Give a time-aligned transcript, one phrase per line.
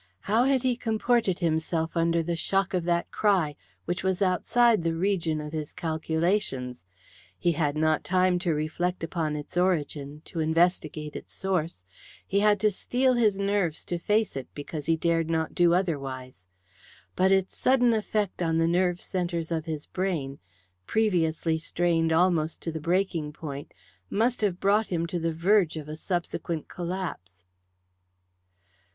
[0.21, 3.55] How had he comported himself under the shock of that cry,
[3.85, 6.87] which was outside the region of his calculations?
[7.37, 11.85] He had not time to reflect upon its origin, to investigate its source.
[12.27, 16.47] He had to steel his nerves to face it because he dared not do otherwise.
[17.15, 20.39] But its sudden effect on the nerve centres of his brain,
[20.87, 23.71] previously strained almost to the breaking point,
[24.09, 27.43] must have brought him to the verge of a subsequent collapse.